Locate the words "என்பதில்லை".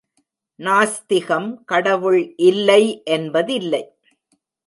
3.03-3.83